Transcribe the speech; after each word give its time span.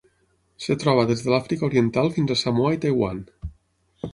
Es 0.59 0.69
troba 0.83 1.03
des 1.11 1.21
de 1.25 1.33
l'Àfrica 1.33 1.67
Oriental 1.67 2.09
fins 2.17 2.33
a 2.33 2.39
Samoa 2.41 2.73
i 2.77 2.81
Taiwan. 2.87 3.21